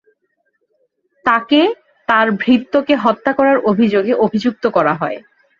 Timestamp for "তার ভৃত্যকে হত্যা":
2.09-3.31